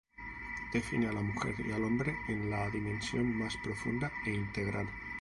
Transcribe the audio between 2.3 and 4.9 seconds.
la dimensión más profunda e integral.